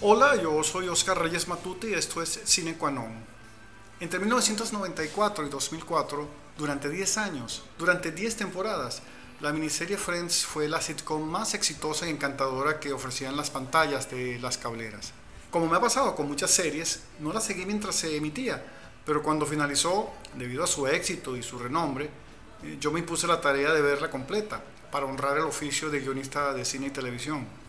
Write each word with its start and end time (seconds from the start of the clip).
Hola, 0.00 0.36
yo 0.36 0.62
soy 0.62 0.88
Oscar 0.88 1.20
Reyes 1.20 1.48
Matute 1.48 1.90
y 1.90 1.94
esto 1.94 2.22
es 2.22 2.40
Cine 2.44 2.76
Qua 2.76 2.92
Non. 2.92 3.12
Entre 3.98 4.20
1994 4.20 5.44
y 5.44 5.48
2004, 5.48 6.28
durante 6.56 6.88
10 6.88 7.18
años, 7.18 7.64
durante 7.76 8.12
10 8.12 8.36
temporadas, 8.36 9.02
la 9.40 9.52
miniserie 9.52 9.96
Friends 9.96 10.46
fue 10.46 10.68
la 10.68 10.80
sitcom 10.80 11.28
más 11.28 11.54
exitosa 11.54 12.06
y 12.06 12.10
encantadora 12.10 12.78
que 12.78 12.92
ofrecían 12.92 13.36
las 13.36 13.50
pantallas 13.50 14.08
de 14.08 14.38
las 14.38 14.56
cableras. 14.56 15.12
Como 15.50 15.66
me 15.66 15.76
ha 15.76 15.80
pasado 15.80 16.14
con 16.14 16.28
muchas 16.28 16.52
series, 16.52 17.02
no 17.18 17.32
la 17.32 17.40
seguí 17.40 17.66
mientras 17.66 17.96
se 17.96 18.16
emitía, 18.16 18.64
pero 19.04 19.20
cuando 19.20 19.46
finalizó, 19.46 20.12
debido 20.36 20.62
a 20.62 20.68
su 20.68 20.86
éxito 20.86 21.36
y 21.36 21.42
su 21.42 21.58
renombre, 21.58 22.08
eh, 22.62 22.76
yo 22.78 22.92
me 22.92 23.00
impuse 23.00 23.26
la 23.26 23.40
tarea 23.40 23.72
de 23.72 23.82
verla 23.82 24.08
completa 24.10 24.62
para 24.92 25.06
honrar 25.06 25.38
el 25.38 25.44
oficio 25.44 25.90
de 25.90 25.98
guionista 25.98 26.54
de 26.54 26.64
cine 26.64 26.86
y 26.86 26.90
televisión. 26.90 27.67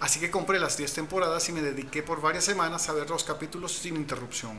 Así 0.00 0.20
que 0.20 0.30
compré 0.30 0.60
las 0.60 0.76
10 0.76 0.94
temporadas 0.94 1.48
y 1.48 1.52
me 1.52 1.62
dediqué 1.62 2.02
por 2.02 2.20
varias 2.20 2.44
semanas 2.44 2.88
a 2.88 2.92
ver 2.92 3.10
los 3.10 3.24
capítulos 3.24 3.72
sin 3.72 3.96
interrupción. 3.96 4.58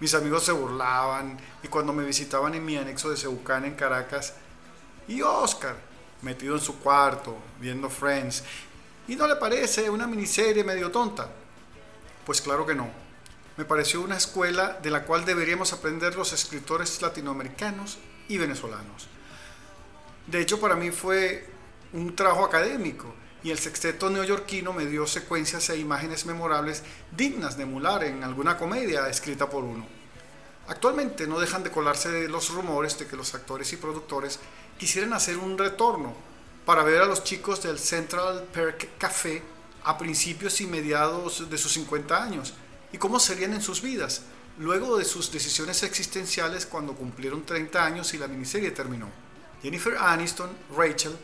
Mis 0.00 0.14
amigos 0.14 0.44
se 0.44 0.52
burlaban 0.52 1.38
y 1.62 1.68
cuando 1.68 1.92
me 1.92 2.04
visitaban 2.04 2.54
en 2.54 2.64
mi 2.64 2.76
anexo 2.76 3.10
de 3.10 3.16
Seucán 3.16 3.64
en 3.64 3.74
Caracas, 3.74 4.34
y 5.08 5.22
Oscar, 5.22 5.76
metido 6.22 6.54
en 6.54 6.60
su 6.60 6.78
cuarto, 6.80 7.36
viendo 7.60 7.88
Friends, 7.88 8.42
¿y 9.06 9.14
no 9.14 9.26
le 9.26 9.36
parece 9.36 9.88
una 9.88 10.06
miniserie 10.06 10.64
medio 10.64 10.90
tonta? 10.90 11.30
Pues 12.24 12.40
claro 12.40 12.66
que 12.66 12.74
no. 12.74 12.90
Me 13.56 13.64
pareció 13.64 14.00
una 14.00 14.16
escuela 14.16 14.78
de 14.82 14.90
la 14.90 15.04
cual 15.04 15.24
deberíamos 15.24 15.72
aprender 15.72 16.16
los 16.16 16.32
escritores 16.32 17.00
latinoamericanos 17.00 17.98
y 18.28 18.36
venezolanos. 18.36 19.08
De 20.26 20.40
hecho, 20.40 20.60
para 20.60 20.74
mí 20.74 20.90
fue 20.90 21.48
un 21.92 22.16
trabajo 22.16 22.44
académico 22.44 23.14
y 23.46 23.52
el 23.52 23.60
sexteto 23.60 24.10
neoyorquino 24.10 24.72
me 24.72 24.86
dio 24.86 25.06
secuencias 25.06 25.70
e 25.70 25.78
imágenes 25.78 26.26
memorables 26.26 26.82
dignas 27.16 27.56
de 27.56 27.62
emular 27.62 28.02
en 28.02 28.24
alguna 28.24 28.58
comedia 28.58 29.08
escrita 29.08 29.48
por 29.48 29.62
uno. 29.62 29.86
Actualmente 30.66 31.28
no 31.28 31.38
dejan 31.38 31.62
de 31.62 31.70
colarse 31.70 32.26
los 32.26 32.50
rumores 32.50 32.98
de 32.98 33.06
que 33.06 33.14
los 33.14 33.36
actores 33.36 33.72
y 33.72 33.76
productores 33.76 34.40
quisieran 34.76 35.12
hacer 35.12 35.38
un 35.38 35.56
retorno 35.56 36.12
para 36.64 36.82
ver 36.82 37.00
a 37.00 37.06
los 37.06 37.22
chicos 37.22 37.62
del 37.62 37.78
Central 37.78 38.48
Perk 38.52 38.98
Café 38.98 39.44
a 39.84 39.96
principios 39.96 40.60
y 40.60 40.66
mediados 40.66 41.48
de 41.48 41.56
sus 41.56 41.72
50 41.74 42.20
años 42.20 42.52
y 42.92 42.98
cómo 42.98 43.20
serían 43.20 43.54
en 43.54 43.62
sus 43.62 43.80
vidas 43.80 44.22
luego 44.58 44.98
de 44.98 45.04
sus 45.04 45.30
decisiones 45.30 45.84
existenciales 45.84 46.66
cuando 46.66 46.94
cumplieron 46.94 47.46
30 47.46 47.84
años 47.84 48.12
y 48.12 48.18
la 48.18 48.26
miniserie 48.26 48.72
terminó. 48.72 49.08
Jennifer 49.62 49.96
Aniston, 50.00 50.50
Rachel, 50.76 51.16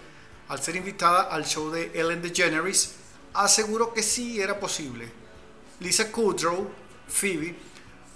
al 0.49 0.63
ser 0.63 0.77
invitada 0.77 1.23
al 1.23 1.45
show 1.45 1.71
de 1.71 1.91
Ellen 1.95 2.23
DeGeneres, 2.23 2.95
aseguró 3.35 3.93
que 3.93 4.03
sí 4.03 4.41
era 4.41 4.59
posible. 4.59 5.11
Lisa 5.81 6.11
Kudrow, 6.13 6.71
Phoebe, 7.09 7.57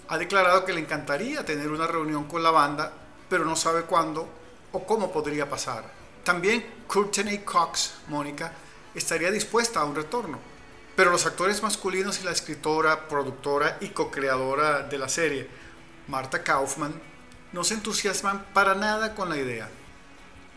ha 0.08 0.18
declarado 0.18 0.64
que 0.64 0.72
le 0.72 0.80
encantaría 0.80 1.44
tener 1.44 1.68
una 1.68 1.86
reunión 1.86 2.24
con 2.24 2.42
la 2.42 2.50
banda, 2.50 2.92
pero 3.28 3.44
no 3.44 3.56
sabe 3.56 3.82
cuándo 3.82 4.28
o 4.72 4.86
cómo 4.86 5.12
podría 5.12 5.48
pasar. 5.48 5.84
También 6.22 6.64
Courtney 6.86 7.38
Cox, 7.38 7.94
Mónica, 8.08 8.52
estaría 8.94 9.30
dispuesta 9.30 9.80
a 9.80 9.84
un 9.84 9.94
retorno. 9.94 10.38
Pero 10.94 11.10
los 11.10 11.26
actores 11.26 11.62
masculinos 11.62 12.20
y 12.20 12.24
la 12.24 12.30
escritora, 12.30 13.06
productora 13.08 13.76
y 13.80 13.90
co-creadora 13.90 14.82
de 14.82 14.96
la 14.96 15.08
serie, 15.08 15.48
Marta 16.08 16.42
Kaufman, 16.42 16.94
no 17.52 17.64
se 17.64 17.74
entusiasman 17.74 18.46
para 18.54 18.74
nada 18.74 19.14
con 19.14 19.28
la 19.28 19.36
idea. 19.36 19.68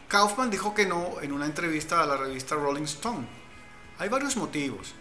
Kaufman 0.10 0.50
dijo 0.50 0.74
que 0.74 0.88
no 0.88 1.22
en 1.22 1.32
una 1.32 1.46
entrevista 1.46 2.02
a 2.02 2.06
la 2.08 2.18
revista 2.18 2.56
Rolling 2.56 2.86
Stone. 2.86 3.28
Hay 4.00 4.10
varios 4.10 4.38
motivos. 4.38 4.96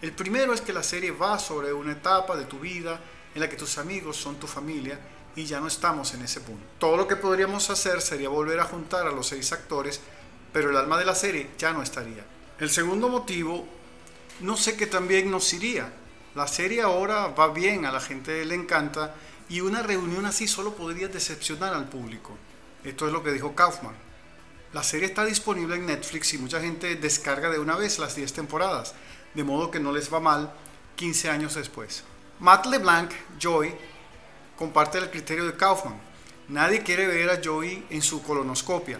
El 0.00 0.12
primero 0.12 0.54
es 0.54 0.62
que 0.62 0.72
la 0.72 0.82
serie 0.82 1.10
va 1.10 1.38
sobre 1.38 1.70
una 1.74 1.92
etapa 1.92 2.34
de 2.34 2.46
tu 2.46 2.60
vida 2.60 2.98
en 3.34 3.42
la 3.42 3.50
que 3.50 3.58
tus 3.58 3.76
amigos 3.76 4.16
son 4.16 4.36
tu 4.36 4.46
familia 4.46 4.98
y 5.36 5.44
ya 5.44 5.60
no 5.60 5.66
estamos 5.66 6.14
en 6.14 6.22
ese 6.22 6.40
punto. 6.40 6.64
Todo 6.78 6.96
lo 6.96 7.06
que 7.06 7.16
podríamos 7.16 7.68
hacer 7.68 8.00
sería 8.00 8.30
volver 8.30 8.58
a 8.58 8.64
juntar 8.64 9.06
a 9.06 9.12
los 9.12 9.26
seis 9.26 9.52
actores, 9.52 10.00
pero 10.50 10.70
el 10.70 10.78
alma 10.78 10.96
de 10.96 11.04
la 11.04 11.14
serie 11.14 11.50
ya 11.58 11.74
no 11.74 11.82
estaría. 11.82 12.24
El 12.58 12.70
segundo 12.70 13.10
motivo, 13.10 13.68
no 14.40 14.56
sé 14.56 14.78
qué 14.78 14.86
también 14.86 15.30
nos 15.30 15.52
iría. 15.52 15.92
La 16.34 16.48
serie 16.48 16.80
ahora 16.80 17.26
va 17.26 17.48
bien, 17.48 17.84
a 17.84 17.92
la 17.92 18.00
gente 18.00 18.42
le 18.46 18.54
encanta 18.54 19.14
y 19.50 19.60
una 19.60 19.82
reunión 19.82 20.24
así 20.24 20.48
solo 20.48 20.74
podría 20.74 21.08
decepcionar 21.08 21.74
al 21.74 21.90
público. 21.90 22.38
Esto 22.82 23.06
es 23.06 23.12
lo 23.12 23.22
que 23.22 23.32
dijo 23.32 23.54
Kaufman. 23.54 24.13
La 24.74 24.82
serie 24.82 25.06
está 25.06 25.24
disponible 25.24 25.76
en 25.76 25.86
Netflix 25.86 26.34
y 26.34 26.38
mucha 26.38 26.60
gente 26.60 26.96
descarga 26.96 27.48
de 27.48 27.60
una 27.60 27.76
vez 27.76 28.00
las 28.00 28.16
10 28.16 28.32
temporadas, 28.32 28.92
de 29.32 29.44
modo 29.44 29.70
que 29.70 29.78
no 29.78 29.92
les 29.92 30.12
va 30.12 30.18
mal 30.18 30.52
15 30.96 31.30
años 31.30 31.54
después. 31.54 32.02
Matt 32.40 32.66
LeBlanc, 32.66 33.12
Joy, 33.38 33.72
comparte 34.58 34.98
el 34.98 35.10
criterio 35.10 35.46
de 35.46 35.56
Kaufman. 35.56 35.94
Nadie 36.48 36.82
quiere 36.82 37.06
ver 37.06 37.30
a 37.30 37.40
Joy 37.40 37.86
en 37.88 38.02
su 38.02 38.20
colonoscopia. 38.24 38.98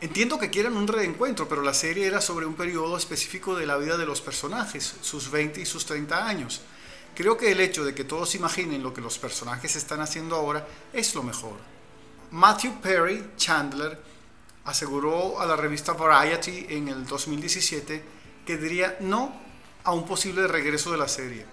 Entiendo 0.00 0.40
que 0.40 0.50
quieran 0.50 0.76
un 0.76 0.88
reencuentro, 0.88 1.48
pero 1.48 1.62
la 1.62 1.72
serie 1.72 2.08
era 2.08 2.20
sobre 2.20 2.46
un 2.46 2.54
periodo 2.54 2.96
específico 2.96 3.54
de 3.54 3.66
la 3.66 3.76
vida 3.76 3.96
de 3.96 4.06
los 4.06 4.20
personajes, 4.20 4.96
sus 5.02 5.30
20 5.30 5.60
y 5.60 5.66
sus 5.66 5.86
30 5.86 6.26
años. 6.26 6.62
Creo 7.14 7.36
que 7.36 7.52
el 7.52 7.60
hecho 7.60 7.84
de 7.84 7.94
que 7.94 8.02
todos 8.02 8.34
imaginen 8.34 8.82
lo 8.82 8.92
que 8.92 9.00
los 9.00 9.20
personajes 9.20 9.76
están 9.76 10.00
haciendo 10.00 10.34
ahora 10.34 10.66
es 10.92 11.14
lo 11.14 11.22
mejor. 11.22 11.58
Matthew 12.32 12.80
Perry 12.80 13.30
Chandler 13.36 14.10
aseguró 14.64 15.40
a 15.40 15.46
la 15.46 15.56
revista 15.56 15.92
Variety 15.92 16.66
en 16.68 16.88
el 16.88 17.06
2017 17.06 18.02
que 18.44 18.56
diría 18.56 18.96
no 19.00 19.32
a 19.84 19.92
un 19.92 20.06
posible 20.06 20.46
regreso 20.46 20.92
de 20.92 20.98
la 20.98 21.08
serie. 21.08 21.46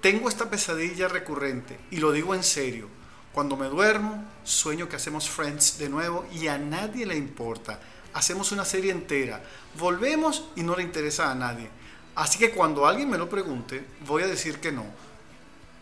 Tengo 0.00 0.28
esta 0.28 0.50
pesadilla 0.50 1.08
recurrente 1.08 1.78
y 1.90 1.98
lo 1.98 2.12
digo 2.12 2.34
en 2.34 2.42
serio. 2.42 2.88
Cuando 3.32 3.56
me 3.56 3.66
duermo, 3.66 4.24
sueño 4.44 4.88
que 4.88 4.96
hacemos 4.96 5.28
Friends 5.28 5.78
de 5.78 5.88
nuevo 5.88 6.26
y 6.32 6.48
a 6.48 6.58
nadie 6.58 7.06
le 7.06 7.16
importa. 7.16 7.78
Hacemos 8.12 8.52
una 8.52 8.64
serie 8.64 8.92
entera, 8.92 9.42
volvemos 9.78 10.48
y 10.54 10.62
no 10.62 10.76
le 10.76 10.82
interesa 10.82 11.30
a 11.30 11.34
nadie. 11.34 11.70
Así 12.14 12.38
que 12.38 12.50
cuando 12.50 12.86
alguien 12.86 13.08
me 13.08 13.16
lo 13.16 13.28
pregunte, 13.28 13.86
voy 14.06 14.22
a 14.22 14.26
decir 14.26 14.60
que 14.60 14.70
no. 14.70 14.84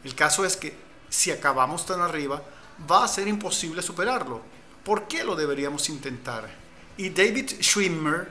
El 0.05 0.15
caso 0.15 0.45
es 0.45 0.57
que 0.57 0.77
si 1.09 1.33
acabamos 1.33 1.87
tan 1.87 2.01
arriba, 2.01 2.41
va 2.89 3.05
a 3.05 3.09
ser 3.09 3.27
imposible 3.27 3.83
superarlo 3.83 4.43
¿Por 4.85 5.09
qué 5.09 5.25
lo 5.25 5.37
deberíamos 5.37 5.89
intentar? 5.89 6.51
Y 6.97 7.11
David 7.11 7.51
Schwimmer, 7.61 8.29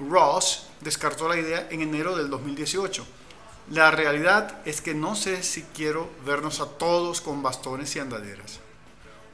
Ross, 0.00 0.66
descartó 0.80 1.28
la 1.28 1.36
idea 1.36 1.68
en 1.70 1.82
enero 1.82 2.16
del 2.16 2.30
2018. 2.30 3.06
La 3.70 3.90
realidad 3.90 4.60
es 4.64 4.80
que 4.80 4.94
no 4.94 5.14
sé 5.14 5.42
si 5.42 5.62
quiero 5.62 6.10
vernos 6.26 6.60
a 6.60 6.66
todos 6.66 7.20
con 7.20 7.42
bastones 7.42 7.94
y 7.94 8.00
andaderas. 8.00 8.60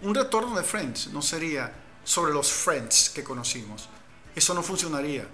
Un 0.03 0.15
retorno 0.15 0.57
de 0.57 0.65
Friends 0.65 1.09
no 1.09 1.23
sería 1.23 1.73
sobre 2.05 2.33
los 2.33 2.53
Friends 2.53 3.11
que 3.11 3.25
conocimos. 3.25 3.89
Eso 4.35 4.55
no 4.55 4.63
funcionaría. 4.63 5.27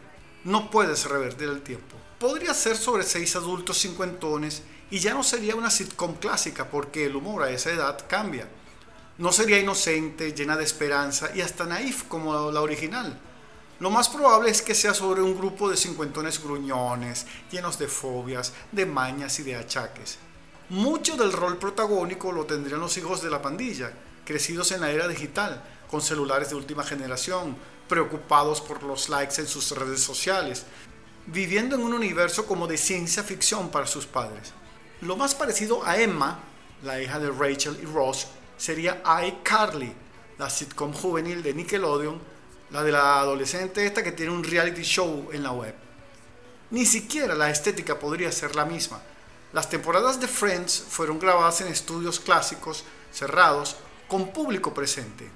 No 0.45 0.71
puedes 0.71 1.05
revertir 1.07 1.49
el 1.49 1.63
tiempo. 1.63 1.97
Podría 2.19 2.55
ser 2.55 2.77
sobre 2.77 3.03
seis 3.03 3.35
adultos 3.37 3.79
cincuentones 3.79 4.63
y 4.91 4.99
ya 4.99 5.15
no 5.15 5.23
sería 5.23 5.57
una 5.57 5.71
sitcom 5.71 6.15
clásica 6.15 6.71
porque 6.71 7.07
el 7.07 7.17
humor 7.17 7.43
a 7.43 7.51
esa 7.51 7.71
edad 7.71 8.07
cambia. 8.09 8.49
No 9.17 9.33
sería 9.33 9.61
inocente, 9.61 10.33
llena 10.33 10.57
de 10.57 10.65
esperanza 10.65 11.31
y 11.35 11.41
hasta 11.41 11.65
naif 11.65 12.05
como 12.05 12.51
la 12.51 12.61
original. 12.61 13.17
Lo 13.79 13.91
más 13.91 14.09
probable 14.09 14.51
es 14.51 14.61
que 14.61 14.75
sea 14.75 14.93
sobre 14.93 15.23
un 15.23 15.37
grupo 15.37 15.71
de 15.71 15.77
cincuentones 15.77 16.43
gruñones, 16.43 17.27
llenos 17.51 17.79
de 17.79 17.87
fobias, 17.87 18.53
de 18.73 18.87
mañas 18.87 19.39
y 19.39 19.43
de 19.45 19.57
achaques. 19.57 20.19
Mucho 20.69 21.17
del 21.17 21.33
rol 21.33 21.59
protagónico 21.59 22.33
lo 22.33 22.47
tendrían 22.47 22.81
los 22.81 22.97
hijos 22.97 23.23
de 23.23 23.31
la 23.31 23.43
pandilla, 23.43 23.93
crecidos 24.25 24.73
en 24.73 24.81
la 24.81 24.91
era 24.91 25.07
digital, 25.07 25.63
con 25.89 26.01
celulares 26.01 26.51
de 26.51 26.57
última 26.57 26.83
generación, 26.83 27.57
preocupados 27.89 28.61
por 28.61 28.83
los 28.83 29.09
likes 29.09 29.41
en 29.41 29.47
sus 29.47 29.71
redes 29.73 30.03
sociales, 30.03 30.65
viviendo 31.27 31.77
en 31.77 31.83
un 31.83 31.95
universo 31.95 32.47
como 32.47 32.67
de 32.67 32.79
ciencia 32.79 33.23
ficción 33.23 33.71
para 33.71 33.87
sus 33.87 34.07
padres. 34.07 34.53
Lo 35.03 35.17
más 35.17 35.35
parecido 35.35 35.85
a 35.85 35.99
Emma, 35.99 36.41
la 36.83 37.01
hija 37.01 37.19
de 37.19 37.31
Rachel 37.31 37.79
y 37.83 37.87
Ross, 37.87 38.27
sería 38.57 39.03
iCarly, 39.27 39.93
la 40.39 40.51
sitcom 40.51 40.93
juvenil 40.93 41.43
de 41.43 41.55
Nickelodeon, 41.55 42.21
la 42.71 42.83
de 42.83 42.93
la 42.93 43.21
adolescente 43.21 43.87
esta 43.87 44.03
que 44.03 44.13
tiene 44.13 44.33
un 44.33 44.43
reality 44.43 44.83
show 44.83 45.29
en 45.33 45.43
la 45.43 45.53
web. 45.53 45.75
Ni 46.71 46.85
siquiera 46.87 47.35
la 47.35 47.51
estética 47.51 47.99
podría 47.99 48.33
ser 48.33 48.57
la 48.57 48.65
misma. 48.65 49.01
Las 49.53 49.71
temporadas 49.71 50.21
de 50.21 50.27
Friends 50.27 50.85
fueron 50.89 51.19
grabadas 51.19 51.61
en 51.61 51.69
estudios 51.69 52.19
clásicos, 52.19 52.85
cerrados, 53.13 53.77
con 54.09 54.33
público 54.33 54.75
presente. 54.75 55.31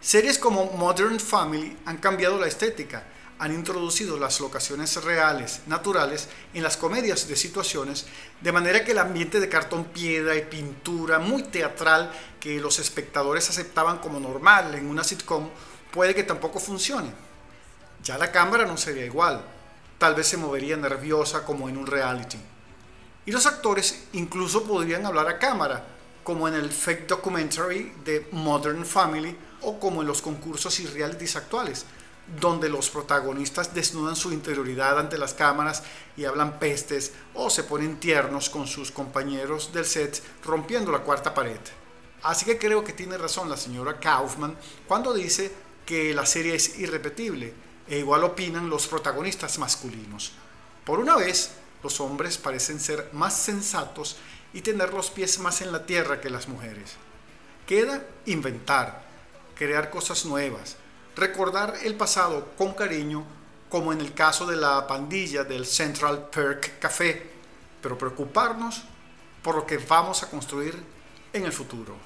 Series 0.00 0.38
como 0.38 0.66
Modern 0.66 1.18
Family 1.18 1.76
han 1.86 1.96
cambiado 1.96 2.38
la 2.38 2.46
estética, 2.46 3.04
han 3.38 3.52
introducido 3.52 4.18
las 4.18 4.40
locaciones 4.40 5.02
reales, 5.04 5.60
naturales, 5.66 6.28
en 6.54 6.62
las 6.62 6.76
comedias 6.76 7.28
de 7.28 7.36
situaciones, 7.36 8.06
de 8.40 8.52
manera 8.52 8.84
que 8.84 8.92
el 8.92 8.98
ambiente 8.98 9.40
de 9.40 9.48
cartón 9.48 9.84
piedra 9.84 10.34
y 10.36 10.44
pintura 10.46 11.18
muy 11.18 11.42
teatral 11.42 12.10
que 12.40 12.60
los 12.60 12.78
espectadores 12.78 13.50
aceptaban 13.50 13.98
como 13.98 14.20
normal 14.20 14.74
en 14.74 14.88
una 14.88 15.04
sitcom 15.04 15.50
puede 15.90 16.14
que 16.14 16.22
tampoco 16.22 16.60
funcione. 16.60 17.10
Ya 18.02 18.18
la 18.18 18.32
cámara 18.32 18.64
no 18.64 18.76
sería 18.76 19.04
igual, 19.04 19.42
tal 19.98 20.14
vez 20.14 20.28
se 20.28 20.36
movería 20.36 20.76
nerviosa 20.76 21.44
como 21.44 21.68
en 21.68 21.76
un 21.76 21.86
reality. 21.86 22.38
Y 23.26 23.32
los 23.32 23.46
actores 23.46 24.04
incluso 24.12 24.64
podrían 24.64 25.04
hablar 25.04 25.28
a 25.28 25.38
cámara, 25.38 25.84
como 26.22 26.48
en 26.48 26.54
el 26.54 26.70
fake 26.70 27.06
documentary 27.06 27.92
de 28.04 28.28
Modern 28.32 28.84
Family 28.84 29.36
o 29.62 29.78
como 29.78 30.02
en 30.02 30.08
los 30.08 30.22
concursos 30.22 30.78
y 30.80 30.86
realities 30.86 31.36
actuales, 31.36 31.86
donde 32.40 32.68
los 32.68 32.90
protagonistas 32.90 33.72
desnudan 33.72 34.16
su 34.16 34.32
interioridad 34.32 34.98
ante 34.98 35.18
las 35.18 35.34
cámaras 35.34 35.84
y 36.16 36.24
hablan 36.24 36.58
pestes 36.58 37.12
o 37.34 37.50
se 37.50 37.64
ponen 37.64 38.00
tiernos 38.00 38.50
con 38.50 38.66
sus 38.66 38.90
compañeros 38.90 39.72
del 39.72 39.84
set 39.84 40.22
rompiendo 40.44 40.90
la 40.90 41.00
cuarta 41.00 41.32
pared. 41.34 41.60
Así 42.22 42.44
que 42.44 42.58
creo 42.58 42.82
que 42.82 42.92
tiene 42.92 43.16
razón 43.16 43.48
la 43.48 43.56
señora 43.56 44.00
Kaufman 44.00 44.56
cuando 44.88 45.14
dice 45.14 45.52
que 45.84 46.12
la 46.12 46.26
serie 46.26 46.56
es 46.56 46.78
irrepetible 46.78 47.54
e 47.88 47.98
igual 47.98 48.24
opinan 48.24 48.68
los 48.68 48.88
protagonistas 48.88 49.58
masculinos. 49.58 50.32
Por 50.84 50.98
una 50.98 51.14
vez, 51.16 51.52
los 51.82 52.00
hombres 52.00 52.38
parecen 52.38 52.80
ser 52.80 53.10
más 53.12 53.36
sensatos 53.36 54.16
y 54.52 54.62
tener 54.62 54.92
los 54.92 55.10
pies 55.10 55.38
más 55.38 55.60
en 55.60 55.70
la 55.70 55.86
tierra 55.86 56.20
que 56.20 56.30
las 56.30 56.48
mujeres. 56.48 56.96
Queda 57.66 58.04
inventar, 58.26 59.04
crear 59.54 59.90
cosas 59.90 60.24
nuevas, 60.24 60.76
recordar 61.16 61.74
el 61.82 61.94
pasado 61.94 62.52
con 62.56 62.74
cariño, 62.74 63.24
como 63.70 63.92
en 63.92 64.00
el 64.00 64.12
caso 64.12 64.46
de 64.46 64.56
la 64.56 64.86
pandilla 64.86 65.42
del 65.42 65.66
Central 65.66 66.28
Perk 66.30 66.78
Café, 66.78 67.30
pero 67.82 67.98
preocuparnos 67.98 68.84
por 69.42 69.56
lo 69.56 69.66
que 69.66 69.78
vamos 69.78 70.22
a 70.22 70.30
construir 70.30 70.80
en 71.32 71.44
el 71.46 71.52
futuro. 71.52 71.96